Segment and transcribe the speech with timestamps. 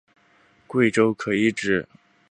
[0.65, 1.87] 贵州可以指